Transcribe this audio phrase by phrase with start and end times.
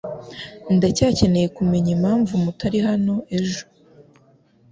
[0.75, 3.63] Ndacyakeneye kumenya impamvu mutari hano ejo.